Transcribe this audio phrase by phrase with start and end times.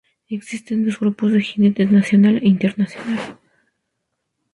[0.31, 3.37] Existen dos grupos de jinetes: Nacional e Internacional.